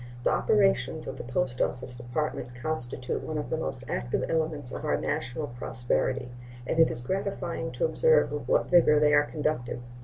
The 0.23 0.31
operations 0.31 1.05
of 1.05 1.17
the 1.17 1.23
Post 1.23 1.61
Office 1.61 1.93
Department 1.93 2.55
constitute 2.55 3.21
one 3.21 3.37
of 3.37 3.51
the 3.51 3.57
most 3.57 3.83
active 3.87 4.25
elements 4.31 4.71
of 4.71 4.83
our 4.83 4.97
national 4.97 5.45
prosperity, 5.45 6.29
and 6.65 6.79
it 6.79 6.89
is 6.89 7.01
gratifying 7.01 7.71
to 7.73 7.85
observe 7.85 8.31
with 8.31 8.47
what 8.47 8.65
vigor 8.71 8.99
they 8.99 9.13
are 9.13 9.25
conducted. 9.29 9.79